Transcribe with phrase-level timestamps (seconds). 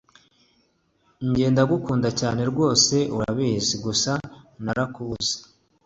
[1.27, 4.11] Njye ndagukunda cyane rwose urabizi gusa
[4.63, 5.35] narakubuze